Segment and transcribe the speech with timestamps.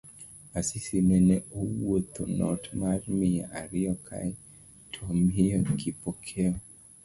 [0.59, 4.29] Asisi nene owuodho not mar mia ariyo kae
[4.93, 6.53] tomiyo Kipokeo